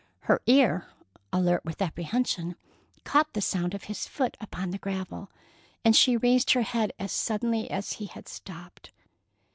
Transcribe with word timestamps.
Her 0.21 0.41
ear, 0.47 0.87
alert 1.31 1.63
with 1.63 1.79
apprehension, 1.79 2.55
caught 3.03 3.33
the 3.33 3.39
sound 3.39 3.75
of 3.75 3.83
his 3.83 4.07
foot 4.07 4.35
upon 4.41 4.71
the 4.71 4.79
gravel, 4.79 5.29
and 5.85 5.95
she 5.95 6.17
raised 6.17 6.53
her 6.53 6.63
head 6.63 6.91
as 6.97 7.11
suddenly 7.11 7.69
as 7.69 7.93
he 7.93 8.07
had 8.07 8.27
stopped. 8.27 8.89